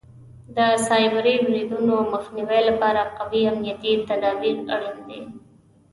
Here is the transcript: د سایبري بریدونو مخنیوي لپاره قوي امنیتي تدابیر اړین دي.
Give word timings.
د 0.55 0.57
سایبري 0.87 1.35
بریدونو 1.45 1.95
مخنیوي 2.13 2.61
لپاره 2.69 3.01
قوي 3.17 3.41
امنیتي 3.51 3.93
تدابیر 4.09 4.57
اړین 4.73 4.97
دي. 5.07 5.21